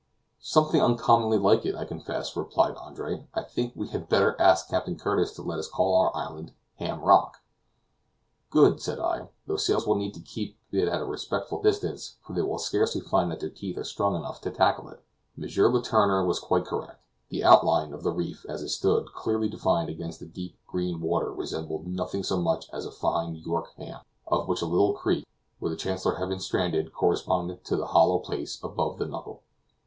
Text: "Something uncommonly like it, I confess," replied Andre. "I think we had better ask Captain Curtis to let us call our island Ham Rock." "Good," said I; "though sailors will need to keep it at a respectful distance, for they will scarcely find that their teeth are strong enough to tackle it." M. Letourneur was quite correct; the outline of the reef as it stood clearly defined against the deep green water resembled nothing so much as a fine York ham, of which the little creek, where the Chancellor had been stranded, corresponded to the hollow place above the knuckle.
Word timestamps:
"Something 0.41 0.81
uncommonly 0.81 1.37
like 1.37 1.63
it, 1.63 1.75
I 1.75 1.85
confess," 1.85 2.35
replied 2.35 2.73
Andre. 2.75 3.27
"I 3.35 3.43
think 3.43 3.73
we 3.75 3.89
had 3.89 4.09
better 4.09 4.35
ask 4.41 4.67
Captain 4.67 4.97
Curtis 4.97 5.31
to 5.33 5.43
let 5.43 5.59
us 5.59 5.67
call 5.67 5.95
our 5.95 6.11
island 6.17 6.53
Ham 6.77 7.01
Rock." 7.01 7.37
"Good," 8.49 8.81
said 8.81 8.97
I; 8.99 9.29
"though 9.45 9.57
sailors 9.57 9.85
will 9.85 9.93
need 9.93 10.15
to 10.15 10.19
keep 10.19 10.57
it 10.71 10.87
at 10.87 11.01
a 11.01 11.05
respectful 11.05 11.61
distance, 11.61 12.15
for 12.23 12.33
they 12.33 12.41
will 12.41 12.57
scarcely 12.57 12.99
find 13.01 13.29
that 13.29 13.41
their 13.41 13.51
teeth 13.51 13.77
are 13.77 13.83
strong 13.83 14.15
enough 14.15 14.41
to 14.41 14.49
tackle 14.49 14.89
it." 14.89 15.03
M. 15.37 15.43
Letourneur 15.43 16.25
was 16.25 16.39
quite 16.39 16.65
correct; 16.65 16.99
the 17.29 17.43
outline 17.43 17.93
of 17.93 18.01
the 18.01 18.09
reef 18.11 18.43
as 18.49 18.63
it 18.63 18.69
stood 18.69 19.05
clearly 19.13 19.49
defined 19.49 19.89
against 19.91 20.19
the 20.19 20.25
deep 20.25 20.57
green 20.65 20.99
water 20.99 21.31
resembled 21.31 21.85
nothing 21.85 22.23
so 22.23 22.37
much 22.41 22.67
as 22.73 22.87
a 22.87 22.91
fine 22.91 23.35
York 23.35 23.71
ham, 23.77 23.99
of 24.25 24.47
which 24.47 24.61
the 24.61 24.65
little 24.65 24.93
creek, 24.93 25.27
where 25.59 25.69
the 25.69 25.77
Chancellor 25.77 26.15
had 26.15 26.29
been 26.29 26.39
stranded, 26.39 26.91
corresponded 26.91 27.63
to 27.65 27.75
the 27.75 27.85
hollow 27.93 28.17
place 28.17 28.59
above 28.63 28.97
the 28.97 29.05
knuckle. 29.05 29.43